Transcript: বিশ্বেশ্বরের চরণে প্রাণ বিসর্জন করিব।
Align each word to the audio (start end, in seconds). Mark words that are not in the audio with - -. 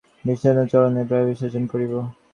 বিশ্বেশ্বরের 0.25 0.67
চরণে 0.71 1.01
প্রাণ 1.09 1.23
বিসর্জন 1.29 1.63
করিব। 1.71 1.93